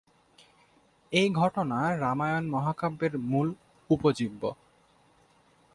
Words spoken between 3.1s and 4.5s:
মূল উপজীব্য।